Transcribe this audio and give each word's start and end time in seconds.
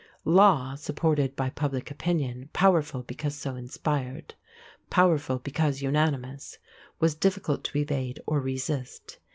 Law 0.25 0.73
supported 0.73 1.35
by 1.35 1.51
public 1.51 1.91
opinion, 1.91 2.49
powerful 2.53 3.03
because 3.03 3.35
so 3.35 3.55
inspired, 3.55 4.33
powerful 4.89 5.37
because 5.37 5.83
unanimous, 5.83 6.57
was 6.99 7.13
difficult 7.13 7.63
to 7.65 7.77
evade 7.77 8.19
or 8.25 8.39
resist. 8.39 9.19